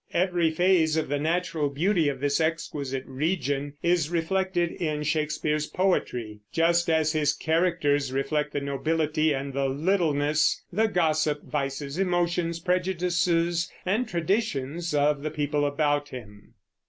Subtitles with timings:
[0.13, 6.39] Every phase of the natural beauty of this exquisite region is reflected in Shakespeare's poetry;
[6.51, 13.71] just as his characters reflect the nobility and the littleness, the gossip, vices, emotions, prejudices,
[13.85, 16.55] and traditions of the people about him.